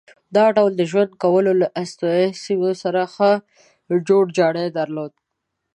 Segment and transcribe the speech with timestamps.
[0.35, 3.31] دا ډول د ژوند کولو له استوایي سیمو سره ښه
[4.07, 5.11] جوړ جاړی درلود.